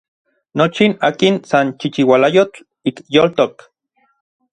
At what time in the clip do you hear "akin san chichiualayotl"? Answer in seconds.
1.09-2.59